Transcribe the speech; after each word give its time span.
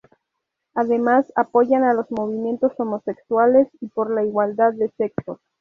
Además 0.73 1.31
apoyan 1.35 1.83
a 1.83 1.93
los 1.93 2.09
movimientos 2.09 2.71
homosexuales 2.79 3.67
y 3.81 3.87
por 3.89 4.09
la 4.09 4.25
igualdad 4.25 4.73
de 4.73 4.89
sexos. 4.97 5.37